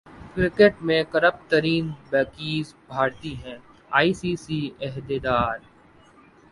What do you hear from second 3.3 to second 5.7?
ہیں ائی سی سی عہدیدار